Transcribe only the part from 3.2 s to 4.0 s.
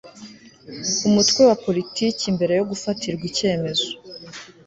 icyemezo